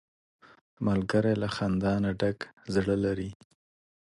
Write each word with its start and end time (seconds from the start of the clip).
ملګری 0.87 1.33
له 1.41 1.47
خندا 1.55 1.93
نه 2.03 2.11
ډک 2.19 2.39
زړه 2.73 2.95
لري 3.05 3.29